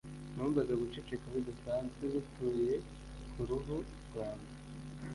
[0.35, 2.73] numvaga guceceka bidasanzwe gutuye
[3.31, 4.53] kuruhu rwanjye